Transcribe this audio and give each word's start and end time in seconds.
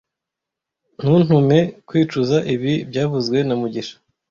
Ntuntume 1.01 1.59
kwicuza 1.87 2.37
ibi 2.53 2.73
byavuzwe 2.89 3.37
na 3.47 3.55
mugisha 3.61 3.95